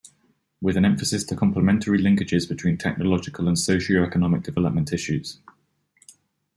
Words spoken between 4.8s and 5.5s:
issues.